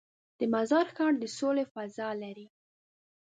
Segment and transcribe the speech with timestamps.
[0.39, 2.47] د مزار ښار د سولې فضا لري.